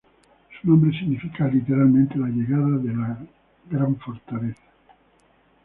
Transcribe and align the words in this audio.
Su 0.59 0.67
nombre 0.67 0.91
significa 0.97 1.47
literalmente 1.47 2.17
"La 2.17 2.25
llegada 2.25 2.69
de 2.69 3.71
gran 3.71 3.95
fortaleza". 3.97 4.63